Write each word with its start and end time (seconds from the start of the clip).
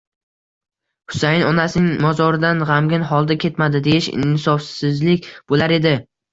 Husayin 1.13 1.45
onasining 1.49 1.99
mozoridan 2.07 2.65
g'amgin 2.71 3.07
holda 3.11 3.39
ketmadi 3.45 3.85
deyish 3.91 4.11
insofsizlik 4.17 5.33
bo'lar 5.39 5.79
edi. 5.81 5.97